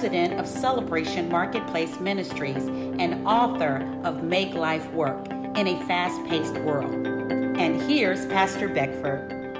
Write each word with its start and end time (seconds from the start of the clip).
president 0.00 0.40
of 0.40 0.46
Celebration 0.46 1.28
Marketplace 1.28 2.00
Ministries 2.00 2.56
and 2.56 3.28
author 3.28 3.86
of 4.02 4.22
Make 4.22 4.54
Life 4.54 4.90
Work 4.92 5.28
in 5.28 5.68
a 5.68 5.78
Fast 5.86 6.24
Paced 6.26 6.54
World. 6.64 7.06
And 7.06 7.82
here's 7.82 8.24
Pastor 8.24 8.66
Beckford. 8.70 9.58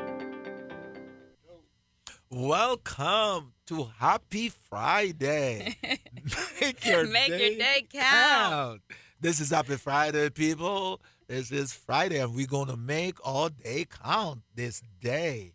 Welcome 2.31 3.53
to 3.67 3.91
Happy 3.99 4.49
Friday. 4.49 5.77
Make 6.63 6.87
your, 6.87 7.07
Make 7.07 7.29
day, 7.29 7.49
your 7.51 7.59
day 7.59 7.87
count. 7.93 8.51
count. 8.51 8.81
This 9.21 9.41
is 9.41 9.51
Happy 9.51 9.77
Friday, 9.77 10.31
people. 10.31 11.03
This 11.29 11.53
is 11.53 11.75
Friday, 11.75 12.19
and 12.19 12.35
we're 12.35 12.47
going 12.47 12.69
to 12.69 12.79
make 12.79 13.19
all 13.23 13.51
day 13.51 13.85
count 14.03 14.41
this 14.55 14.83
day. 15.03 15.53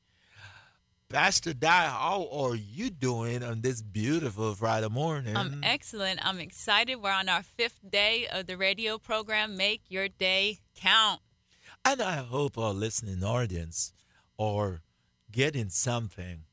Pastor 1.09 1.53
Di, 1.53 1.67
how 1.69 2.27
are 2.31 2.55
you 2.55 2.89
doing 2.89 3.43
on 3.43 3.61
this 3.61 3.81
beautiful 3.81 4.55
Friday 4.55 4.89
morning? 4.89 5.37
I'm 5.37 5.61
excellent. 5.63 6.25
I'm 6.25 6.39
excited. 6.39 6.95
We're 6.95 7.11
on 7.11 7.29
our 7.29 7.43
fifth 7.43 7.79
day 7.87 8.27
of 8.31 8.47
the 8.47 8.57
radio 8.57 8.97
program, 8.97 9.55
Make 9.55 9.83
Your 9.87 10.07
Day 10.07 10.59
Count. 10.75 11.21
And 11.85 12.01
I 12.01 12.15
hope 12.15 12.57
our 12.57 12.73
listening 12.73 13.23
audience 13.23 13.93
are 14.39 14.81
getting 15.31 15.69
something 15.69 16.45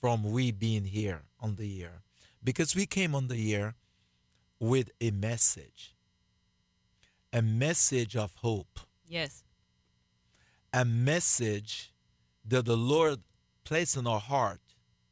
from 0.00 0.22
we 0.22 0.52
being 0.52 0.84
here 0.84 1.22
on 1.40 1.56
the 1.56 1.82
air 1.82 2.02
because 2.44 2.76
we 2.76 2.84
came 2.84 3.14
on 3.14 3.28
the 3.28 3.54
air 3.54 3.74
with 4.60 4.90
a 5.00 5.10
message 5.10 5.94
a 7.32 7.42
message 7.42 8.16
of 8.16 8.34
hope 8.36 8.80
yes 9.06 9.44
a 10.72 10.84
message 10.84 11.92
that 12.44 12.64
the 12.64 12.76
lord 12.76 13.20
placed 13.68 13.98
in 13.98 14.06
our 14.06 14.18
heart 14.18 14.60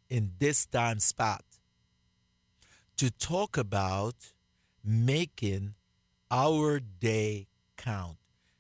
in 0.08 0.32
this 0.38 0.64
time 0.64 0.98
spot 0.98 1.44
to 2.96 3.10
talk 3.10 3.58
about 3.58 4.14
making 4.82 5.74
our 6.30 6.80
day 6.80 7.48
count 7.76 8.16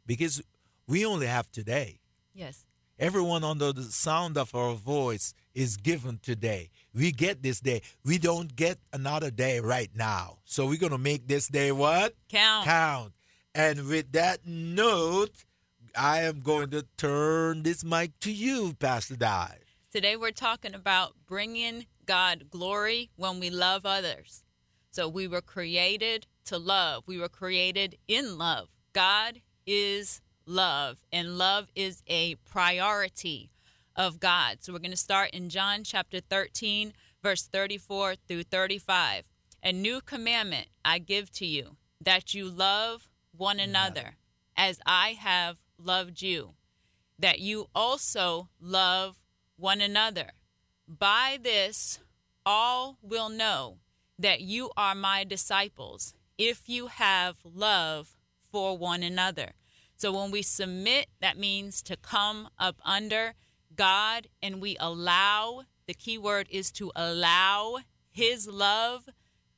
because 0.06 0.42
we 0.86 1.06
only 1.06 1.26
have 1.26 1.50
today 1.50 1.98
yes 2.34 2.66
everyone 2.98 3.42
under 3.42 3.72
the 3.72 3.84
sound 3.84 4.36
of 4.36 4.54
our 4.54 4.74
voice 4.74 5.32
is 5.54 5.76
given 5.78 6.18
today. 6.22 6.70
We 6.94 7.12
get 7.12 7.42
this 7.42 7.60
day. 7.60 7.80
We 8.04 8.18
don't 8.18 8.54
get 8.54 8.78
another 8.92 9.30
day 9.30 9.60
right 9.60 9.90
now. 9.94 10.38
So 10.44 10.66
we're 10.66 10.78
going 10.78 10.92
to 10.92 10.98
make 10.98 11.26
this 11.26 11.48
day 11.48 11.72
what? 11.72 12.14
Count. 12.30 12.66
Count. 12.66 13.12
And 13.54 13.86
with 13.86 14.12
that 14.12 14.46
note, 14.46 15.44
I 15.96 16.22
am 16.22 16.40
going 16.40 16.70
to 16.70 16.84
turn 16.98 17.62
this 17.62 17.82
mic 17.84 18.18
to 18.20 18.32
you, 18.32 18.74
Pastor 18.78 19.16
Di. 19.16 19.65
Today 19.92 20.16
we're 20.16 20.32
talking 20.32 20.74
about 20.74 21.14
bringing 21.26 21.86
God 22.06 22.50
glory 22.50 23.10
when 23.14 23.38
we 23.38 23.50
love 23.50 23.86
others. 23.86 24.42
So 24.90 25.08
we 25.08 25.28
were 25.28 25.40
created 25.40 26.26
to 26.46 26.58
love. 26.58 27.04
We 27.06 27.18
were 27.18 27.28
created 27.28 27.96
in 28.08 28.36
love. 28.36 28.68
God 28.92 29.42
is 29.64 30.20
love, 30.44 30.98
and 31.12 31.38
love 31.38 31.68
is 31.76 32.02
a 32.08 32.34
priority 32.34 33.52
of 33.94 34.18
God. 34.18 34.58
So 34.60 34.72
we're 34.72 34.80
going 34.80 34.90
to 34.90 34.96
start 34.96 35.30
in 35.30 35.50
John 35.50 35.84
chapter 35.84 36.18
13, 36.18 36.92
verse 37.22 37.46
34 37.46 38.16
through 38.26 38.42
35. 38.42 39.22
A 39.62 39.72
new 39.72 40.00
commandment 40.00 40.66
I 40.84 40.98
give 40.98 41.30
to 41.34 41.46
you 41.46 41.76
that 42.00 42.34
you 42.34 42.48
love 42.48 43.08
one 43.30 43.60
another 43.60 44.16
as 44.56 44.80
I 44.84 45.10
have 45.10 45.58
loved 45.78 46.22
you, 46.22 46.54
that 47.18 47.38
you 47.38 47.68
also 47.74 48.48
love 48.60 49.16
one 49.56 49.80
another. 49.80 50.30
By 50.88 51.38
this, 51.42 52.00
all 52.44 52.98
will 53.02 53.28
know 53.28 53.78
that 54.18 54.40
you 54.40 54.70
are 54.76 54.94
my 54.94 55.24
disciples 55.24 56.14
if 56.38 56.68
you 56.68 56.86
have 56.86 57.36
love 57.44 58.16
for 58.50 58.76
one 58.78 59.02
another. 59.02 59.52
So 59.96 60.12
when 60.12 60.30
we 60.30 60.42
submit, 60.42 61.06
that 61.20 61.38
means 61.38 61.82
to 61.82 61.96
come 61.96 62.48
up 62.58 62.76
under 62.84 63.34
God 63.74 64.28
and 64.42 64.60
we 64.60 64.76
allow, 64.78 65.62
the 65.86 65.94
key 65.94 66.18
word 66.18 66.46
is 66.50 66.70
to 66.72 66.92
allow 66.94 67.78
His 68.10 68.46
love 68.46 69.08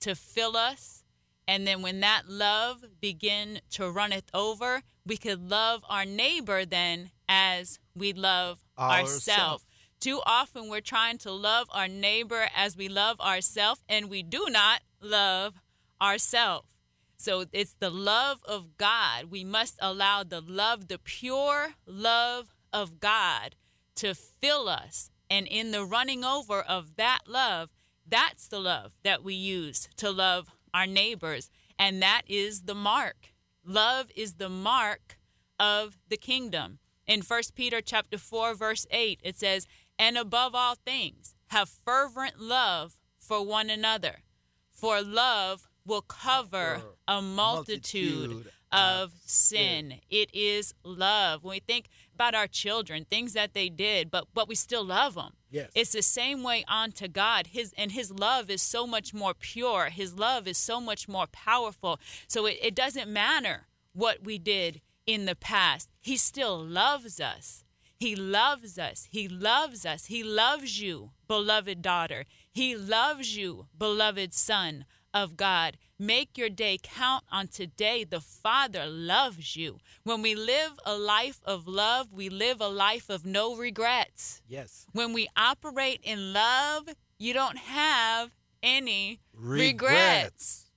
to 0.00 0.14
fill 0.14 0.56
us. 0.56 1.02
And 1.46 1.66
then 1.66 1.82
when 1.82 2.00
that 2.00 2.28
love 2.28 2.84
begin 3.00 3.60
to 3.70 3.90
runneth 3.90 4.30
over, 4.34 4.82
we 5.06 5.16
could 5.16 5.50
love 5.50 5.82
our 5.88 6.04
neighbor 6.04 6.64
then 6.64 7.10
as 7.28 7.78
we 7.94 8.12
love 8.12 8.62
ourselves. 8.78 9.64
Too 10.00 10.20
often 10.24 10.68
we're 10.68 10.80
trying 10.80 11.18
to 11.18 11.32
love 11.32 11.68
our 11.72 11.88
neighbor 11.88 12.48
as 12.54 12.76
we 12.76 12.88
love 12.88 13.20
ourselves, 13.20 13.82
and 13.88 14.08
we 14.08 14.22
do 14.22 14.46
not 14.48 14.82
love 15.00 15.60
ourselves. 16.00 16.68
So 17.16 17.46
it's 17.52 17.74
the 17.80 17.90
love 17.90 18.40
of 18.44 18.76
God. 18.76 19.24
We 19.24 19.42
must 19.42 19.76
allow 19.80 20.22
the 20.22 20.40
love, 20.40 20.86
the 20.86 20.98
pure 20.98 21.74
love 21.84 22.54
of 22.72 23.00
God 23.00 23.56
to 23.96 24.14
fill 24.14 24.68
us. 24.68 25.10
And 25.28 25.48
in 25.48 25.72
the 25.72 25.84
running 25.84 26.24
over 26.24 26.60
of 26.60 26.94
that 26.96 27.22
love, 27.26 27.70
that's 28.06 28.46
the 28.46 28.60
love 28.60 28.92
that 29.02 29.24
we 29.24 29.34
use 29.34 29.88
to 29.96 30.10
love 30.10 30.48
our 30.72 30.86
neighbors. 30.86 31.50
And 31.76 32.00
that 32.02 32.22
is 32.28 32.62
the 32.62 32.74
mark. 32.74 33.34
Love 33.64 34.10
is 34.14 34.34
the 34.34 34.48
mark 34.48 35.18
of 35.58 35.98
the 36.08 36.16
kingdom. 36.16 36.78
In 37.06 37.22
1 37.22 37.42
Peter 37.54 37.80
chapter 37.80 38.16
4 38.18 38.54
verse 38.54 38.86
8 38.90 39.20
it 39.22 39.36
says, 39.36 39.66
"And 39.98 40.16
above 40.16 40.54
all 40.54 40.74
things, 40.74 41.34
have 41.48 41.68
fervent 41.68 42.40
love 42.40 43.00
for 43.18 43.44
one 43.44 43.70
another, 43.70 44.22
for 44.70 45.02
love 45.02 45.68
will 45.84 46.02
cover 46.02 46.82
a 47.06 47.22
multitude, 47.22 48.30
multitude 48.30 48.52
of 48.70 49.12
sin. 49.24 49.90
sin. 49.90 50.00
It 50.10 50.30
is 50.34 50.74
love. 50.84 51.42
When 51.42 51.52
we 51.56 51.60
think 51.60 51.86
about 52.14 52.34
our 52.34 52.46
children, 52.46 53.06
things 53.06 53.32
that 53.32 53.54
they 53.54 53.68
did, 53.68 54.10
but 54.10 54.26
but 54.34 54.48
we 54.48 54.54
still 54.54 54.84
love 54.84 55.14
them. 55.14 55.32
Yes. 55.50 55.70
It's 55.74 55.92
the 55.92 56.02
same 56.02 56.42
way 56.42 56.64
on 56.68 56.92
to 56.92 57.08
God. 57.08 57.48
His 57.48 57.72
and 57.78 57.92
his 57.92 58.10
love 58.12 58.50
is 58.50 58.60
so 58.60 58.86
much 58.86 59.14
more 59.14 59.34
pure. 59.34 59.86
His 59.86 60.14
love 60.18 60.46
is 60.46 60.58
so 60.58 60.80
much 60.80 61.08
more 61.08 61.26
powerful. 61.26 61.98
So 62.26 62.46
it, 62.46 62.58
it 62.60 62.74
doesn't 62.74 63.10
matter 63.10 63.66
what 63.94 64.22
we 64.22 64.38
did 64.38 64.82
in 65.06 65.24
the 65.24 65.34
past. 65.34 65.88
He 66.00 66.18
still 66.18 66.62
loves 66.62 67.18
us. 67.18 67.64
He 67.98 68.14
loves 68.14 68.78
us. 68.78 69.08
He 69.10 69.26
loves 69.26 69.84
us. 69.84 70.06
He 70.06 70.22
loves 70.22 70.80
you, 70.80 71.10
beloved 71.26 71.82
daughter. 71.82 72.26
He 72.52 72.76
loves 72.76 73.36
you, 73.36 73.66
beloved 73.76 74.32
son 74.32 74.84
of 75.12 75.36
God. 75.36 75.78
Make 75.98 76.38
your 76.38 76.48
day 76.48 76.78
count 76.80 77.24
on 77.32 77.48
today. 77.48 78.04
The 78.04 78.20
Father 78.20 78.86
loves 78.86 79.56
you. 79.56 79.78
When 80.04 80.22
we 80.22 80.36
live 80.36 80.78
a 80.86 80.96
life 80.96 81.40
of 81.44 81.66
love, 81.66 82.12
we 82.12 82.28
live 82.28 82.60
a 82.60 82.68
life 82.68 83.10
of 83.10 83.26
no 83.26 83.56
regrets. 83.56 84.42
Yes. 84.46 84.86
When 84.92 85.12
we 85.12 85.26
operate 85.36 86.00
in 86.04 86.32
love, 86.32 86.88
you 87.18 87.34
don't 87.34 87.58
have 87.58 88.30
any 88.62 89.18
regrets. 89.34 90.68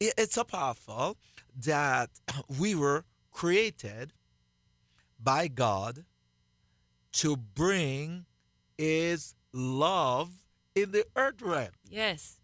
regrets. 0.00 0.16
It's 0.18 0.34
so 0.34 0.42
powerful 0.42 1.18
that 1.56 2.10
we 2.58 2.74
were 2.74 3.04
created 3.30 4.12
by 5.22 5.46
God 5.46 6.04
to 7.12 7.36
bring 7.36 8.26
His 8.76 9.34
love 9.52 10.30
in 10.74 10.92
the 10.92 11.04
earth 11.16 11.42
realm. 11.42 11.70
Yes. 11.88 12.38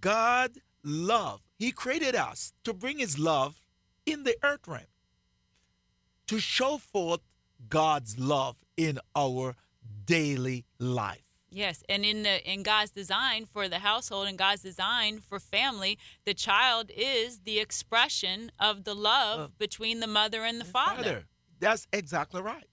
God 0.00 0.52
love. 0.82 1.40
He 1.58 1.72
created 1.72 2.14
us 2.14 2.52
to 2.64 2.72
bring 2.72 2.98
his 2.98 3.18
love 3.18 3.60
in 4.04 4.24
the 4.24 4.36
earth 4.42 4.66
realm, 4.66 4.84
to 6.28 6.38
show 6.38 6.78
forth 6.78 7.20
God's 7.68 8.18
love 8.18 8.56
in 8.76 8.98
our 9.14 9.56
daily 10.04 10.64
life. 10.78 11.22
Yes, 11.50 11.82
and 11.88 12.04
in 12.04 12.22
the 12.22 12.44
in 12.52 12.62
God's 12.62 12.90
design 12.90 13.46
for 13.46 13.68
the 13.68 13.78
household 13.78 14.26
and 14.26 14.36
God's 14.36 14.62
design 14.62 15.20
for 15.20 15.40
family, 15.40 15.96
the 16.24 16.34
child 16.34 16.90
is 16.94 17.40
the 17.40 17.60
expression 17.60 18.50
of 18.58 18.84
the 18.84 18.94
love 18.94 19.40
uh, 19.40 19.48
between 19.56 20.00
the 20.00 20.06
mother 20.06 20.44
and 20.44 20.60
the 20.60 20.64
father. 20.64 21.02
father. 21.02 21.24
That's 21.58 21.86
exactly 21.92 22.42
right. 22.42 22.66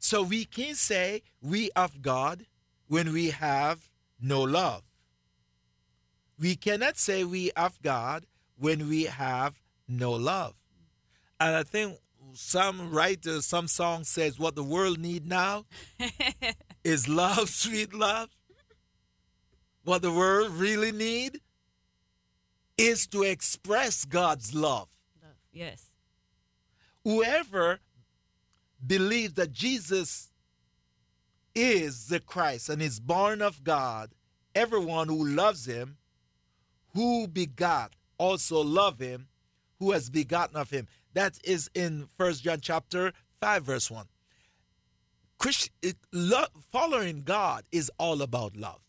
So 0.00 0.22
we 0.22 0.46
can 0.46 0.74
say 0.74 1.22
we 1.42 1.70
of 1.76 2.00
God 2.00 2.46
when 2.88 3.12
we 3.12 3.30
have 3.30 3.90
no 4.20 4.40
love. 4.40 4.82
We 6.38 6.56
cannot 6.56 6.96
say 6.96 7.22
we 7.22 7.52
have 7.54 7.80
God 7.82 8.24
when 8.58 8.88
we 8.88 9.04
have 9.04 9.60
no 9.86 10.12
love. 10.12 10.54
And 11.38 11.54
I 11.54 11.62
think 11.62 11.98
some 12.32 12.90
writer, 12.90 13.42
some 13.42 13.68
song 13.68 14.04
says 14.04 14.38
what 14.38 14.54
the 14.56 14.64
world 14.64 14.98
need 14.98 15.26
now 15.26 15.66
is 16.84 17.06
love, 17.06 17.48
sweet 17.50 17.92
love. 17.92 18.30
What 19.84 20.00
the 20.00 20.12
world 20.12 20.52
really 20.52 20.92
need 20.92 21.40
is 22.78 23.06
to 23.08 23.22
express 23.22 24.06
God's 24.06 24.54
love. 24.54 24.88
love. 25.22 25.34
Yes. 25.52 25.90
Whoever 27.04 27.80
believes 28.84 29.34
that 29.34 29.52
Jesus 29.52 30.30
is 31.54 32.06
the 32.08 32.20
Christ 32.20 32.68
and 32.68 32.80
is 32.80 33.00
born 33.00 33.42
of 33.42 33.64
God 33.64 34.10
everyone 34.54 35.08
who 35.08 35.26
loves 35.26 35.66
him, 35.66 35.96
who 36.94 37.26
begot, 37.26 37.94
also 38.18 38.60
love 38.62 38.98
him, 38.98 39.28
who 39.78 39.92
has 39.92 40.10
begotten 40.10 40.56
of 40.56 40.70
him. 40.70 40.86
That 41.14 41.38
is 41.44 41.70
in 41.74 42.08
First 42.16 42.42
John 42.44 42.60
chapter 42.60 43.12
5, 43.40 43.64
verse 43.64 43.90
1. 43.90 44.06
Christ, 45.38 45.70
love, 46.12 46.50
following 46.70 47.22
God 47.22 47.64
is 47.72 47.90
all 47.98 48.20
about 48.22 48.56
love. 48.56 48.80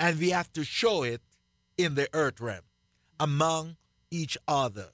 And 0.00 0.18
we 0.18 0.30
have 0.30 0.52
to 0.54 0.64
show 0.64 1.04
it 1.04 1.20
in 1.78 1.94
the 1.94 2.08
earth 2.12 2.40
realm 2.40 2.62
among 3.20 3.76
each 4.10 4.36
other. 4.48 4.88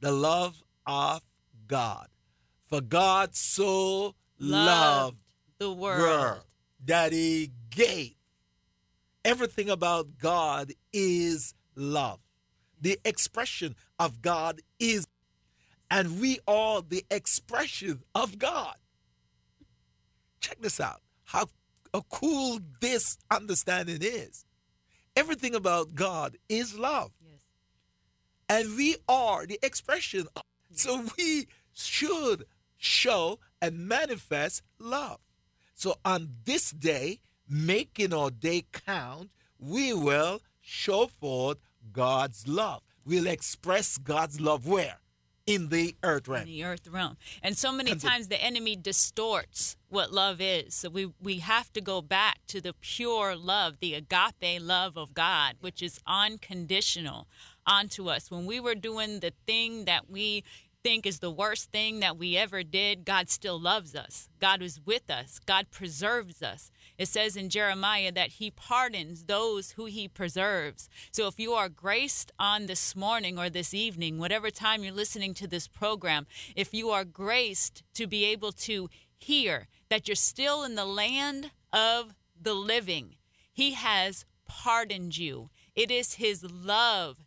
The 0.00 0.12
love 0.12 0.62
of 0.86 1.22
God. 1.66 2.08
For 2.66 2.80
God 2.80 3.34
so 3.34 4.14
loved, 4.38 4.40
loved 4.40 5.16
the 5.58 5.72
world. 5.72 6.00
world 6.00 6.40
that 6.84 7.12
he 7.12 7.52
gave. 7.70 8.14
Everything 9.24 9.70
about 9.70 10.18
God 10.18 10.72
is 10.92 11.54
love. 11.74 12.20
The 12.80 12.98
expression 13.04 13.74
of 13.98 14.22
God 14.22 14.60
is, 14.78 15.06
and 15.90 16.20
we 16.20 16.38
are 16.46 16.82
the 16.82 17.04
expression 17.10 18.02
of 18.14 18.38
God. 18.38 18.74
Check 20.40 20.60
this 20.60 20.80
out. 20.80 21.00
How, 21.24 21.46
how 21.92 22.02
cool 22.10 22.60
this 22.80 23.18
understanding 23.30 23.98
is. 24.00 24.44
Everything 25.16 25.54
about 25.54 25.94
God 25.94 26.36
is 26.48 26.78
love. 26.78 27.10
Yes. 27.24 27.40
And 28.48 28.76
we 28.76 28.96
are 29.08 29.46
the 29.46 29.58
expression. 29.62 30.26
Of, 30.36 30.42
so 30.72 31.04
we 31.16 31.48
should 31.72 32.44
show 32.76 33.38
and 33.60 33.88
manifest 33.88 34.62
love. 34.78 35.18
So 35.74 35.96
on 36.04 36.30
this 36.44 36.70
day, 36.70 37.20
making 37.48 38.12
our 38.12 38.30
day 38.30 38.64
count, 38.72 39.30
we 39.58 39.92
will 39.92 40.40
show 40.60 41.06
forth 41.06 41.58
God's 41.92 42.48
love. 42.48 42.82
We'll 43.04 43.26
express 43.26 43.98
God's 43.98 44.40
love 44.40 44.66
where? 44.66 44.98
In 45.46 45.68
the 45.68 45.94
earth 46.02 46.26
realm. 46.26 46.42
In 46.42 46.48
the 46.48 46.64
earth 46.64 46.88
realm. 46.88 47.16
And 47.40 47.56
so 47.56 47.70
many 47.70 47.94
times 47.94 48.26
the 48.26 48.42
enemy 48.42 48.74
distorts 48.74 49.76
what 49.88 50.12
love 50.12 50.40
is. 50.40 50.74
So 50.74 50.88
we, 50.88 51.12
we 51.22 51.38
have 51.38 51.72
to 51.74 51.80
go 51.80 52.02
back 52.02 52.40
to 52.48 52.60
the 52.60 52.72
pure 52.72 53.36
love, 53.36 53.78
the 53.80 53.94
agape 53.94 54.60
love 54.60 54.96
of 54.96 55.14
God, 55.14 55.54
which 55.60 55.82
is 55.82 56.00
unconditional 56.04 57.28
onto 57.64 58.08
us. 58.08 58.28
When 58.28 58.44
we 58.44 58.58
were 58.58 58.74
doing 58.74 59.20
the 59.20 59.32
thing 59.46 59.84
that 59.84 60.10
we 60.10 60.42
think 60.86 61.04
is 61.04 61.18
the 61.18 61.32
worst 61.32 61.72
thing 61.72 61.98
that 61.98 62.16
we 62.16 62.36
ever 62.36 62.62
did, 62.62 63.04
God 63.04 63.28
still 63.28 63.58
loves 63.58 63.96
us. 63.96 64.28
God 64.38 64.62
is 64.62 64.78
with 64.86 65.10
us. 65.10 65.40
God 65.44 65.66
preserves 65.72 66.44
us. 66.44 66.70
It 66.96 67.08
says 67.08 67.34
in 67.34 67.48
Jeremiah 67.48 68.12
that 68.12 68.34
he 68.34 68.52
pardons 68.52 69.24
those 69.24 69.72
who 69.72 69.86
he 69.86 70.06
preserves. 70.06 70.88
So 71.10 71.26
if 71.26 71.40
you 71.40 71.54
are 71.54 71.68
graced 71.68 72.30
on 72.38 72.66
this 72.66 72.94
morning 72.94 73.36
or 73.36 73.50
this 73.50 73.74
evening, 73.74 74.20
whatever 74.20 74.48
time 74.48 74.84
you're 74.84 74.94
listening 74.94 75.34
to 75.34 75.48
this 75.48 75.66
program, 75.66 76.28
if 76.54 76.72
you 76.72 76.90
are 76.90 77.04
graced 77.04 77.82
to 77.94 78.06
be 78.06 78.24
able 78.26 78.52
to 78.52 78.88
hear 79.18 79.66
that 79.88 80.06
you're 80.06 80.14
still 80.14 80.62
in 80.62 80.76
the 80.76 80.84
land 80.84 81.50
of 81.72 82.14
the 82.40 82.54
living, 82.54 83.16
he 83.52 83.72
has 83.72 84.24
pardoned 84.46 85.18
you. 85.18 85.50
It 85.74 85.90
is 85.90 86.14
his 86.14 86.44
love 86.44 87.24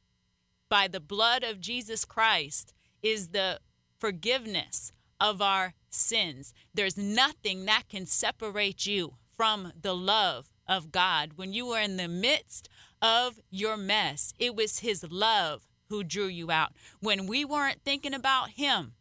by 0.69 0.87
the 0.87 1.01
blood 1.01 1.43
of 1.43 1.59
Jesus 1.59 2.05
Christ 2.05 2.73
is 3.01 3.29
the 3.29 3.59
forgiveness 3.99 4.91
of 5.19 5.41
our 5.41 5.73
sins. 5.89 6.53
There's 6.73 6.97
nothing 6.97 7.65
that 7.65 7.89
can 7.89 8.05
separate 8.05 8.85
you 8.85 9.15
from 9.35 9.73
the 9.79 9.95
love 9.95 10.51
of 10.67 10.91
God. 10.91 11.31
When 11.35 11.53
you 11.53 11.65
were 11.67 11.79
in 11.79 11.97
the 11.97 12.07
midst 12.07 12.69
of 13.01 13.39
your 13.49 13.77
mess, 13.77 14.33
it 14.39 14.55
was 14.55 14.79
His 14.79 15.05
love 15.09 15.67
who 15.89 16.03
drew 16.03 16.27
you 16.27 16.51
out. 16.51 16.73
When 16.99 17.25
we 17.25 17.43
weren't 17.43 17.81
thinking 17.83 18.13
about 18.13 18.51
Him, 18.51 18.93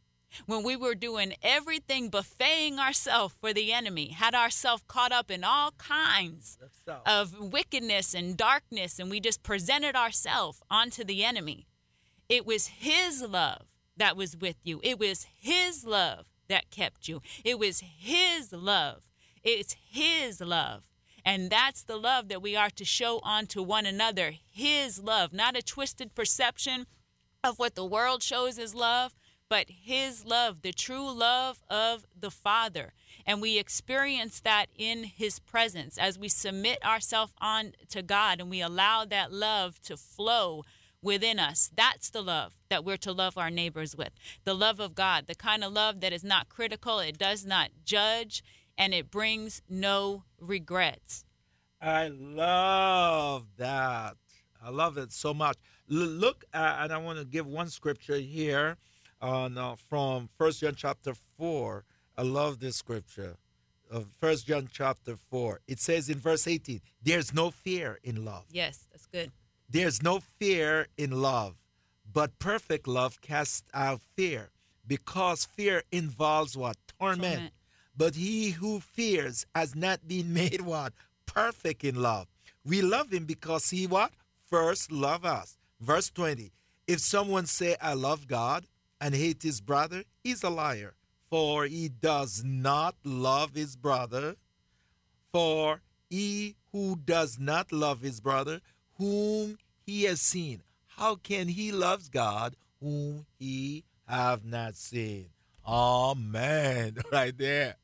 when 0.47 0.63
we 0.63 0.77
were 0.77 0.95
doing 0.95 1.35
everything 1.43 2.11
buffeting 2.11 2.79
ourselves 2.79 3.35
for 3.41 3.53
the 3.53 3.73
enemy, 3.73 4.09
had 4.09 4.35
ourselves 4.35 4.83
caught 4.87 5.13
up 5.13 5.31
in 5.31 5.43
all 5.43 5.73
kinds 5.73 6.59
of 7.07 7.39
wickedness 7.39 8.15
and 8.15 8.37
darkness, 8.37 8.99
and 8.99 9.11
we 9.11 9.21
just 9.21 9.43
presented 9.43 9.97
ourselves 9.97 10.63
onto 10.71 11.03
the 11.05 11.25
enemy. 11.25 11.67
It 12.29 12.47
was 12.47 12.67
His 12.67 13.23
love 13.23 13.68
that 13.99 14.17
was 14.17 14.37
with 14.37 14.57
you. 14.65 14.81
It 14.83 14.99
was 14.99 15.27
His 15.39 15.85
love 15.85 16.27
that 16.49 16.71
kept 16.71 17.09
you. 17.09 17.21
It 17.45 17.59
was 17.59 17.83
His 17.99 18.53
love. 18.53 19.03
It's 19.45 19.77
His 19.91 20.41
love. 20.41 20.83
And 21.25 21.51
that's 21.51 21.83
the 21.83 21.97
love 21.97 22.29
that 22.29 22.41
we 22.43 22.57
are 22.57 22.71
to 22.71 22.85
show 22.85 23.21
unto 23.23 23.63
one 23.63 23.87
another. 23.87 24.33
His 24.51 25.03
love, 25.03 25.33
not 25.33 25.57
a 25.57 25.63
twisted 25.63 26.15
perception 26.15 26.87
of 27.45 27.59
what 27.59 27.75
the 27.75 27.85
world 27.85 28.23
shows 28.23 28.59
as 28.59 28.75
love, 28.75 29.15
but 29.49 29.67
His 29.69 30.25
love, 30.25 30.63
the 30.63 30.73
true 30.73 31.11
love 31.11 31.63
of 31.69 32.07
the 32.19 32.31
Father. 32.31 32.93
And 33.27 33.41
we 33.41 33.59
experience 33.59 34.41
that 34.41 34.67
in 34.77 35.05
His 35.05 35.39
presence 35.39 35.99
as 35.99 36.19
we 36.19 36.29
submit 36.29 36.85
ourselves 36.85 37.33
on 37.41 37.73
to 37.91 38.03
God 38.03 38.41
and 38.41 38.51
we 38.51 38.61
allow 38.61 39.05
that 39.05 39.33
love 39.33 39.81
to 39.83 39.97
flow 39.97 40.65
within 41.03 41.39
us. 41.39 41.71
That's 41.75 42.11
the 42.11 42.23
love 42.23 42.57
that 42.69 42.85
we're 42.85 42.97
to 42.99 43.13
love 43.13 43.39
our 43.39 43.51
neighbors 43.51 43.97
with. 43.97 44.11
The 44.45 44.55
love 44.55 44.81
of 44.81 44.95
God, 44.95 45.27
the 45.27 45.35
kind 45.35 45.65
of 45.65 45.73
love 45.73 46.01
that 46.01 46.13
is 46.13 46.25
not 46.25 46.49
critical, 46.49 46.99
it 46.99 47.19
does 47.19 47.45
not 47.45 47.71
judge, 47.85 48.43
and 48.77 48.95
it 48.95 49.11
brings 49.11 49.63
no 49.69 50.25
regrets. 50.41 51.25
I 51.81 52.09
love 52.09 53.47
that. 53.57 54.17
I 54.63 54.71
love 54.71 54.99
it 54.99 55.13
so 55.13 55.33
much. 55.33 55.57
L- 55.91 55.97
look, 55.97 56.45
uh, 56.53 56.79
and 56.81 56.93
I 56.93 56.99
want 56.99 57.19
to 57.19 57.25
give 57.25 57.47
one 57.47 57.69
scripture 57.71 58.19
here 58.19 58.77
on, 59.21 59.57
uh, 59.57 59.77
from 59.89 60.29
First 60.37 60.61
John 60.61 60.75
chapter 60.77 61.15
4. 61.37 61.85
I 62.17 62.23
love 62.23 62.59
this 62.59 62.77
scripture 62.77 63.37
of 63.91 64.09
First 64.21 64.47
John 64.47 64.69
chapter 64.71 65.17
4. 65.31 65.61
It 65.69 65.79
says 65.79 66.09
in 66.09 66.19
verse 66.19 66.47
18, 66.49 66.81
there's 67.03 67.33
no 67.33 67.51
fear 67.51 67.99
in 68.03 68.25
love. 68.25 68.45
Yes, 68.51 68.87
that's 68.91 69.07
good. 69.07 69.31
There's 69.71 70.03
no 70.03 70.21
fear 70.21 70.89
in 70.97 71.11
love, 71.11 71.57
but 72.11 72.39
perfect 72.39 72.89
love 72.89 73.21
casts 73.21 73.69
out 73.75 74.01
fear, 74.17 74.51
because 74.87 75.45
fear 75.45 75.83
involves 75.93 76.57
what? 76.57 76.77
Torment. 76.99 77.35
Torment. 77.35 77.53
But 77.95 78.15
he 78.15 78.51
who 78.51 78.81
fears 78.81 79.45
has 79.55 79.75
not 79.75 80.09
been 80.09 80.33
made 80.43 80.63
what? 80.63 80.95
Perfect 81.27 81.85
in 81.85 81.97
love. 81.97 82.29
We 82.65 82.81
love 82.81 83.13
him 83.13 83.27
because 83.27 83.69
he 83.71 83.87
what? 83.87 84.13
First 84.47 84.91
love 84.91 85.25
us. 85.27 85.59
Verse 85.81 86.09
20. 86.11 86.51
If 86.87 87.01
someone 87.01 87.45
say 87.45 87.77
I 87.83 87.93
love 87.93 88.27
God 88.27 88.65
and 89.01 89.15
hate 89.15 89.43
his 89.43 89.61
brother, 89.61 90.05
he's 90.25 90.43
a 90.43 90.49
liar. 90.51 90.95
For 91.29 91.67
he 91.67 91.91
does 91.91 92.43
not 92.43 92.95
love 93.05 93.55
his 93.55 93.77
brother. 93.77 94.37
For 95.31 95.83
he 96.09 96.57
who 96.73 96.97
does 96.97 97.39
not 97.39 97.71
love 97.71 98.01
his 98.01 98.21
brother 98.21 98.61
whom 98.99 99.59
he 99.87 100.05
has 100.05 100.21
seen. 100.21 100.63
How 100.87 101.15
can 101.15 101.49
he 101.49 101.73
love 101.73 102.11
God 102.11 102.57
whom 102.81 103.27
he 103.39 103.85
have 104.07 104.45
not 104.45 104.75
seen? 104.75 105.31
Amen. 105.67 106.97
Right 107.13 107.37
there. 107.37 107.77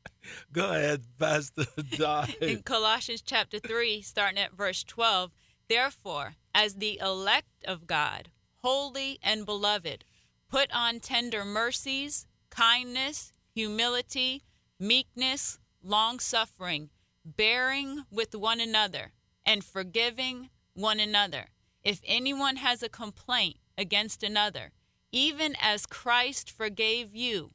Go 0.51 0.71
ahead, 0.71 1.03
Pastor 1.19 1.65
Don. 1.91 2.27
In 2.41 2.63
Colossians 2.63 3.21
chapter 3.21 3.59
3, 3.59 4.01
starting 4.01 4.39
at 4.39 4.53
verse 4.53 4.83
12, 4.83 5.31
therefore, 5.69 6.35
as 6.53 6.75
the 6.75 6.99
elect 6.99 7.63
of 7.67 7.87
God, 7.87 8.29
holy 8.63 9.19
and 9.21 9.45
beloved, 9.45 10.03
put 10.49 10.69
on 10.73 10.99
tender 10.99 11.45
mercies, 11.45 12.25
kindness, 12.49 13.33
humility, 13.53 14.43
meekness, 14.79 15.59
long 15.83 16.19
suffering, 16.19 16.89
bearing 17.23 18.03
with 18.11 18.33
one 18.33 18.59
another, 18.59 19.11
and 19.45 19.63
forgiving 19.63 20.49
one 20.75 20.99
another. 20.99 21.47
If 21.83 22.01
anyone 22.05 22.57
has 22.57 22.83
a 22.83 22.89
complaint 22.89 23.57
against 23.77 24.21
another, 24.21 24.71
even 25.11 25.55
as 25.59 25.85
Christ 25.85 26.51
forgave 26.51 27.15
you, 27.15 27.51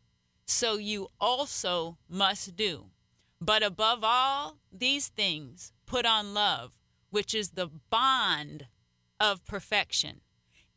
so 0.46 0.76
you 0.76 1.08
also 1.20 1.98
must 2.08 2.56
do. 2.56 2.86
But 3.40 3.62
above 3.62 4.00
all 4.02 4.58
these 4.72 5.08
things, 5.08 5.72
put 5.86 6.04
on 6.04 6.34
love, 6.34 6.76
which 7.10 7.34
is 7.34 7.50
the 7.50 7.70
bond 7.90 8.66
of 9.18 9.46
perfection. 9.46 10.20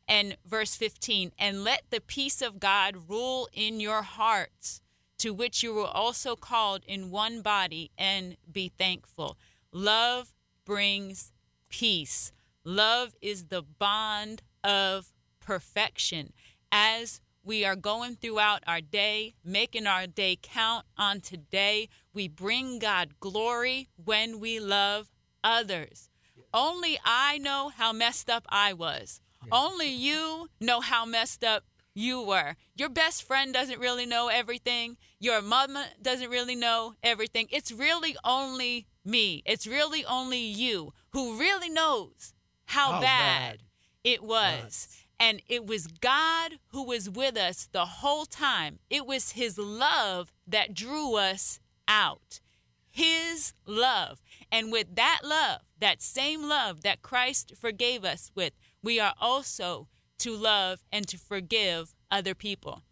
And 0.08 0.38
verse 0.46 0.76
15, 0.76 1.32
and 1.38 1.64
let 1.64 1.84
the 1.90 2.02
peace 2.02 2.42
of 2.42 2.60
God 2.60 3.10
rule 3.10 3.48
in 3.54 3.80
your 3.80 4.02
hearts, 4.02 4.82
to 5.20 5.34
which 5.34 5.64
you 5.64 5.74
were 5.74 5.88
also 5.88 6.36
called 6.36 6.84
in 6.86 7.10
one 7.12 7.42
body, 7.42 7.92
and 7.98 8.38
be 8.52 8.70
thankful. 8.78 9.38
Love 9.72 10.34
brings 10.66 11.33
peace. 11.74 12.32
Love 12.64 13.16
is 13.20 13.46
the 13.46 13.64
bond 13.64 14.44
of 14.64 15.12
perfection. 15.40 16.32
As 16.72 17.20
we 17.44 17.66
are 17.66 17.76
going 17.76 18.16
throughout 18.16 18.62
our 18.68 18.80
day, 18.80 19.34
making 19.44 19.88
our 19.88 20.06
day 20.06 20.38
count 20.40 20.86
on 21.00 21.20
today, 21.20 21.90
we 22.14 22.28
bring 22.28 22.78
God 22.78 23.20
glory 23.20 23.90
when 23.96 24.40
we 24.40 24.60
love 24.60 25.10
others. 25.44 26.10
only 26.54 27.00
I 27.04 27.40
know 27.40 27.72
how 27.76 27.92
messed 27.92 28.30
up 28.30 28.46
I 28.50 28.74
was. 28.74 29.20
Only 29.52 29.90
you 29.90 30.50
know 30.62 30.80
how 30.80 31.06
messed 31.06 31.44
up 31.44 31.64
you 31.96 32.22
were. 32.22 32.56
Your 32.76 32.90
best 32.90 33.24
friend 33.24 33.52
doesn't 33.52 33.80
really 33.80 34.06
know 34.06 34.28
everything. 34.28 34.98
Your 35.20 35.42
mama 35.42 35.88
doesn't 36.00 36.30
really 36.30 36.56
know 36.56 36.94
everything. 37.02 37.48
It's 37.50 37.72
really 37.72 38.16
only 38.24 38.86
me. 39.04 39.42
It's 39.46 39.66
really 39.68 40.06
only 40.06 40.40
you 40.40 40.94
who 41.14 41.40
really 41.40 41.70
knows 41.70 42.34
how, 42.66 42.94
How 42.94 43.02
bad, 43.02 43.58
bad 43.60 43.64
it 44.04 44.22
was. 44.24 44.64
was. 44.64 44.88
And 45.20 45.42
it 45.48 45.66
was 45.66 45.88
God 45.88 46.54
who 46.70 46.84
was 46.84 47.10
with 47.10 47.38
us 47.38 47.70
the 47.72 47.86
whole 47.86 48.26
time. 48.26 48.80
It 48.90 49.06
was 49.06 49.32
His 49.32 49.58
love 49.58 50.34
that 50.46 50.74
drew 50.74 51.16
us 51.16 51.60
out. 51.88 52.42
His 52.90 53.54
love. 53.66 54.22
And 54.52 54.72
with 54.72 54.96
that 54.96 55.22
love, 55.24 55.62
that 55.80 56.02
same 56.02 56.48
love 56.50 56.82
that 56.82 57.02
Christ 57.02 57.54
forgave 57.60 58.04
us 58.04 58.32
with, 58.36 58.54
we 58.82 59.00
are 59.00 59.14
also 59.20 59.88
to 60.20 60.36
love 60.36 60.84
and 60.92 61.08
to 61.08 61.18
forgive 61.18 61.94
other 62.12 62.36
people. 62.36 62.84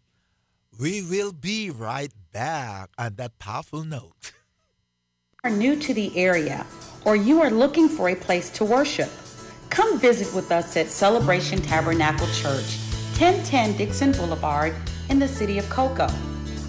We 0.80 1.02
will 1.02 1.34
be 1.34 1.70
right 1.70 2.14
back 2.32 2.90
on 2.98 3.16
that 3.16 3.38
powerful 3.40 3.84
note. 3.84 4.32
are 5.44 5.50
new 5.50 5.76
to 5.76 5.92
the 5.96 6.16
area 6.16 6.64
or 7.04 7.16
you 7.16 7.42
are 7.42 7.50
looking 7.50 7.90
for 7.90 8.10
a 8.10 8.16
place 8.16 8.52
to 8.52 8.64
worship, 8.64 9.10
come 9.72 9.98
visit 9.98 10.32
with 10.36 10.52
us 10.52 10.78
at 10.78 10.86
Celebration 10.86 11.60
Tabernacle 11.60 12.28
Church, 12.28 12.78
1010 13.18 13.76
Dixon 13.76 14.12
Boulevard 14.12 14.76
in 15.10 15.18
the 15.18 15.28
city 15.28 15.58
of 15.58 15.68
Cocoa. 15.68 16.14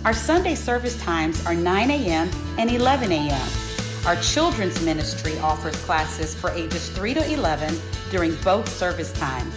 Our 0.06 0.14
Sunday 0.14 0.54
service 0.54 0.98
times 1.02 1.44
are 1.44 1.54
9 1.54 1.90
a.m. 1.90 2.30
and 2.58 2.70
11 2.70 3.12
a.m. 3.12 3.48
Our 4.06 4.16
children's 4.22 4.82
ministry 4.82 5.38
offers 5.40 5.76
classes 5.84 6.34
for 6.34 6.48
ages 6.52 6.88
3 6.88 7.12
to 7.12 7.30
11 7.30 7.78
during 8.10 8.34
both 8.36 8.66
service 8.70 9.12
times. 9.12 9.54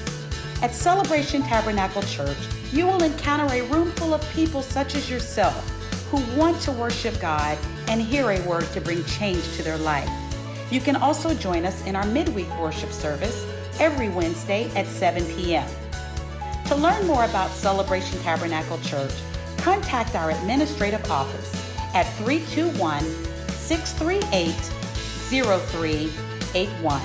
At 0.62 0.76
Celebration 0.76 1.42
Tabernacle 1.44 2.02
Church, 2.02 2.38
you 2.74 2.86
will 2.86 3.02
encounter 3.02 3.46
a 3.56 3.62
room 3.68 3.92
full 3.92 4.14
of 4.14 4.30
people 4.32 4.62
such 4.62 4.94
as 4.94 5.10
yourself 5.10 5.75
who 6.10 6.40
want 6.40 6.62
to 6.62 6.72
worship 6.72 7.20
God 7.20 7.58
and 7.88 8.02
hear 8.02 8.32
a 8.32 8.42
word 8.48 8.66
to 8.74 8.82
bring 8.82 9.04
change 9.06 9.44
to 9.56 9.64
their 9.64 9.78
life. 9.78 10.10
You 10.72 10.80
can 10.80 10.96
also 10.96 11.34
join 11.34 11.66
us 11.66 11.86
in 11.86 11.96
our 11.96 12.06
midweek 12.06 12.50
worship 12.60 12.92
service 12.92 13.46
every 13.80 14.10
Wednesday 14.10 14.70
at 14.76 14.86
7 14.88 15.24
p.m. 15.36 15.68
To 16.68 16.76
learn 16.76 17.06
more 17.06 17.26
about 17.26 17.52
Celebration 17.52 18.20
Tabernacle 18.22 18.80
Church, 18.80 19.14
contact 19.58 20.16
our 20.16 20.32
administrative 20.32 21.12
office 21.12 21.54
at 21.94 22.06
321 22.18 23.04
638 23.52 24.56
0381 25.30 27.02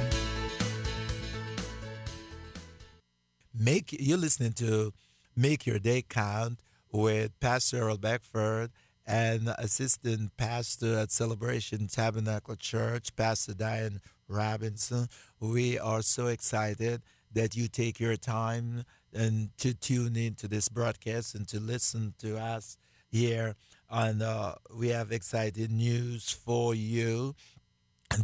Make 3.63 3.95
you're 3.99 4.17
listening 4.17 4.53
to 4.53 4.91
Make 5.35 5.67
Your 5.67 5.77
Day 5.77 6.01
Count 6.01 6.61
with 6.91 7.39
Pastor 7.39 7.81
Earl 7.81 7.97
Beckford 7.97 8.71
and 9.05 9.53
Assistant 9.59 10.35
Pastor 10.35 10.97
at 10.97 11.11
Celebration 11.11 11.87
Tabernacle 11.87 12.55
Church, 12.55 13.15
Pastor 13.15 13.53
Diane 13.53 14.01
Robinson. 14.27 15.09
We 15.39 15.77
are 15.77 16.01
so 16.01 16.25
excited 16.25 17.03
that 17.33 17.55
you 17.55 17.67
take 17.67 17.99
your 17.99 18.15
time 18.15 18.83
and 19.13 19.55
to 19.59 19.75
tune 19.75 20.15
in 20.15 20.33
to 20.35 20.47
this 20.47 20.67
broadcast 20.67 21.35
and 21.35 21.47
to 21.49 21.59
listen 21.59 22.15
to 22.17 22.39
us 22.39 22.77
here. 23.11 23.53
And 23.91 24.23
uh, 24.23 24.55
we 24.75 24.89
have 24.89 25.11
exciting 25.11 25.77
news 25.77 26.31
for 26.31 26.73
you 26.73 27.35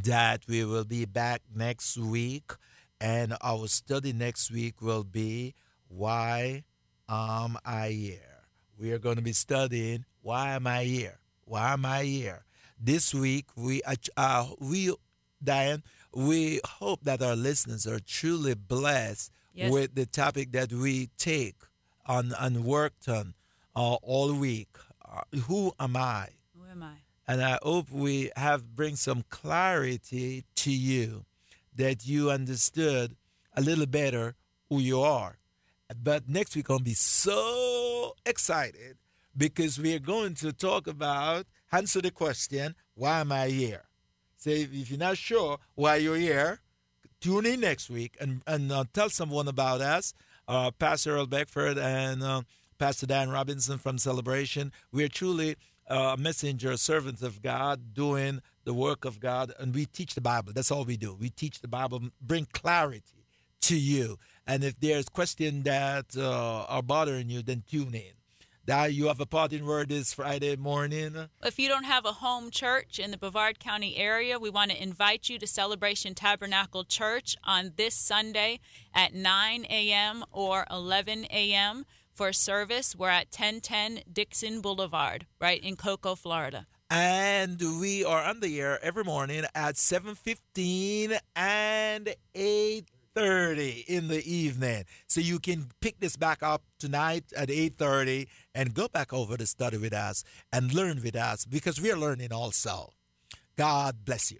that 0.03 0.47
we 0.47 0.65
will 0.65 0.83
be 0.83 1.05
back 1.05 1.43
next 1.55 1.95
week 1.95 2.53
and 2.99 3.35
our 3.41 3.67
study 3.67 4.13
next 4.13 4.51
week 4.51 4.81
will 4.81 5.03
be 5.03 5.53
why 5.87 6.63
am 7.09 7.57
i 7.65 7.89
here? 7.89 8.19
We 8.79 8.91
are 8.91 8.99
going 8.99 9.15
to 9.15 9.21
be 9.21 9.33
studying 9.33 10.05
why 10.21 10.55
am 10.55 10.67
i 10.67 10.83
here? 10.83 11.19
Why 11.45 11.73
am 11.73 11.85
i 11.85 12.03
here? 12.03 12.43
This 12.79 13.13
week 13.13 13.45
we 13.55 13.81
uh, 14.17 14.45
we 14.59 14.93
diane 15.43 15.83
we 16.13 16.59
hope 16.65 17.03
that 17.03 17.21
our 17.21 17.35
listeners 17.35 17.85
are 17.87 17.99
truly 17.99 18.53
blessed 18.55 19.31
Yes. 19.53 19.71
with 19.71 19.95
the 19.95 20.05
topic 20.05 20.51
that 20.51 20.71
we 20.71 21.09
take 21.17 21.55
on 22.05 22.31
and 22.39 22.63
worked 22.63 23.09
on 23.09 23.33
uh, 23.75 23.95
all 24.03 24.31
week. 24.33 24.69
Uh, 25.03 25.21
who 25.47 25.73
am 25.79 25.95
i? 25.97 26.27
Who 26.55 26.69
am 26.69 26.83
I? 26.83 26.93
and 27.27 27.41
I 27.43 27.57
hope 27.63 27.89
we 27.91 28.29
have 28.35 28.75
bring 28.75 28.95
some 28.95 29.23
clarity 29.29 30.45
to 30.57 30.71
you 30.71 31.25
that 31.77 32.05
you 32.05 32.29
understood 32.29 33.15
a 33.55 33.61
little 33.61 33.85
better 33.85 34.35
who 34.69 34.79
you 34.79 35.01
are. 35.01 35.37
But 36.03 36.27
next 36.27 36.55
week 36.55 36.69
I'm 36.69 36.77
gonna 36.77 36.83
be 36.83 36.93
so 36.93 38.13
excited 38.25 38.97
because 39.35 39.79
we 39.79 39.95
are 39.95 39.99
going 39.99 40.33
to 40.35 40.51
talk 40.51 40.87
about 40.87 41.45
answer 41.71 42.01
the 42.01 42.11
question, 42.11 42.75
why 42.95 43.19
am 43.19 43.31
I 43.31 43.47
here? 43.47 43.83
So 44.37 44.49
if 44.49 44.73
if 44.73 44.89
you're 44.89 44.99
not 44.99 45.17
sure 45.17 45.59
why 45.75 45.97
you're 45.97 46.17
here, 46.17 46.59
tune 47.21 47.45
in 47.45 47.61
next 47.61 47.89
week 47.89 48.17
and, 48.19 48.41
and 48.45 48.71
uh, 48.71 48.85
tell 48.93 49.09
someone 49.09 49.47
about 49.47 49.81
us. 49.81 50.13
Uh, 50.47 50.71
Pastor 50.71 51.15
Earl 51.15 51.27
Beckford 51.27 51.77
and 51.77 52.23
uh, 52.23 52.41
Pastor 52.77 53.05
Dan 53.05 53.29
Robinson 53.29 53.77
from 53.77 53.97
Celebration. 53.97 54.71
We 54.91 55.03
are 55.03 55.09
truly 55.09 55.57
uh, 55.87 56.15
messenger, 56.19 56.77
servants 56.77 57.21
of 57.21 57.41
God, 57.41 57.93
doing 57.93 58.41
the 58.63 58.73
work 58.73 59.05
of 59.05 59.19
God, 59.19 59.53
and 59.59 59.73
we 59.73 59.85
teach 59.85 60.13
the 60.13 60.21
Bible. 60.21 60.51
That's 60.53 60.71
all 60.71 60.83
we 60.83 60.97
do. 60.97 61.13
We 61.13 61.29
teach 61.29 61.61
the 61.61 61.67
Bible, 61.67 62.01
bring 62.21 62.47
clarity 62.51 63.25
to 63.61 63.77
you. 63.77 64.17
And 64.45 64.63
if 64.63 64.79
there's 64.79 65.09
question 65.09 65.63
that 65.63 66.15
uh, 66.17 66.65
are 66.67 66.83
bothering 66.83 67.29
you, 67.29 67.41
then 67.41 67.63
tune 67.69 67.93
in. 67.93 68.11
That 68.65 68.93
you 68.93 69.07
have 69.07 69.21
a 69.21 69.25
parting 69.25 69.65
word 69.65 69.87
this 69.87 70.13
Friday 70.13 70.57
morning. 70.57 71.29
If 71.41 71.57
you 71.57 71.69
don't 71.69 71.85
have 71.85 72.05
a 72.05 72.11
home 72.11 72.51
church 72.51 72.99
in 72.99 73.11
the 73.11 73.17
Brevard 73.17 73.59
County 73.59 73.95
area, 73.95 74.37
we 74.37 74.49
want 74.49 74.71
to 74.71 74.83
invite 74.83 75.29
you 75.29 75.39
to 75.39 75.47
Celebration 75.47 76.13
Tabernacle 76.13 76.83
Church 76.83 77.37
on 77.45 77.71
this 77.77 77.95
Sunday 77.95 78.59
at 78.93 79.13
9 79.13 79.65
a.m. 79.69 80.25
or 80.33 80.65
11 80.69 81.27
a.m. 81.31 81.85
for 82.17 82.33
service. 82.33 82.95
We're 82.95 83.09
at 83.09 83.27
1010 83.27 84.01
Dixon 84.11 84.59
Boulevard, 84.61 85.27
right 85.39 85.63
in 85.63 85.75
Cocoa, 85.75 86.15
Florida. 86.15 86.65
and 86.89 87.59
we 87.81 88.03
are 88.05 88.23
on 88.23 88.39
the 88.39 88.59
air 88.61 88.79
every 88.83 89.03
morning 89.03 89.43
at 89.53 89.75
7.15 89.75 91.19
and 91.35 92.15
8.30 92.33 93.85
in 93.87 94.07
the 94.07 94.23
evening 94.25 94.85
so 95.05 95.19
you 95.19 95.37
can 95.39 95.67
pick 95.81 95.99
this 95.99 96.15
back 96.15 96.41
up 96.41 96.61
tonight 96.79 97.25
at 97.35 97.49
8.30 97.49 98.27
and 98.55 98.73
go 98.73 98.87
back 98.87 99.11
over 99.11 99.35
to 99.37 99.45
study 99.45 99.77
with 99.77 99.93
us 99.93 100.23
and 100.53 100.73
learn 100.73 101.01
with 101.03 101.15
us 101.15 101.45
because 101.45 101.81
we 101.81 101.91
are 101.91 101.97
learning 101.97 102.31
also 102.31 102.93
god 103.57 104.05
bless 104.05 104.31
you 104.31 104.39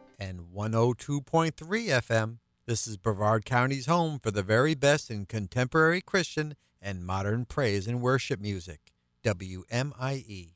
and 0.21 0.41
102.3 0.55 1.51
FM. 1.51 2.37
This 2.67 2.85
is 2.85 2.97
Brevard 2.97 3.43
County's 3.43 3.87
home 3.87 4.19
for 4.19 4.29
the 4.29 4.43
very 4.43 4.75
best 4.75 5.09
in 5.09 5.25
contemporary 5.25 5.99
Christian 5.99 6.55
and 6.79 7.03
modern 7.03 7.45
praise 7.45 7.87
and 7.87 8.01
worship 8.01 8.39
music. 8.39 8.93
WMIE. 9.23 10.51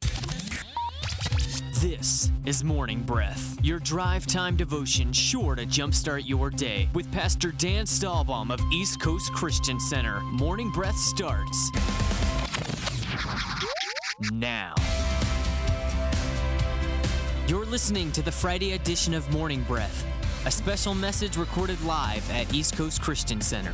This 1.82 2.32
is 2.46 2.64
Morning 2.64 3.02
Breath, 3.02 3.58
your 3.64 3.80
drive 3.80 4.28
time 4.28 4.56
devotion 4.56 5.12
sure 5.12 5.56
to 5.56 5.66
jumpstart 5.66 6.28
your 6.28 6.52
day 6.52 6.88
with 6.94 7.12
Pastor 7.12 7.52
Dan 7.52 7.86
Stahlbaum 7.86 8.52
of 8.52 8.60
East 8.72 9.02
Coast 9.02 9.34
Christian 9.34 9.80
Center. 9.80 10.20
Morning 10.22 10.72
Breath 10.72 10.98
starts 10.98 11.72
now. 14.32 14.74
You're 17.48 17.66
listening 17.66 18.12
to 18.14 18.24
the 18.24 18.32
Friday 18.32 18.74
edition 18.74 19.14
of 19.14 19.32
Morning 19.32 19.62
Breath, 19.66 20.04
a 20.48 20.52
special 20.52 20.96
message 20.96 21.38
recorded 21.38 21.80
live 21.84 22.28
at 22.32 22.52
East 22.52 22.76
Coast 22.76 23.04
Christian 23.04 23.40
Center. 23.40 23.72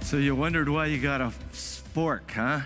So 0.00 0.16
you 0.16 0.34
wondered 0.34 0.68
why 0.68 0.86
you 0.86 1.00
got 1.00 1.20
a 1.20 1.30
fork, 1.30 2.32
huh? 2.32 2.62